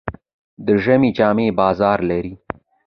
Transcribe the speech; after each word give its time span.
د 0.65 0.67
ژمي 0.83 1.09
جامې 1.17 1.47
بازار 1.59 1.99
لري. 2.09 2.33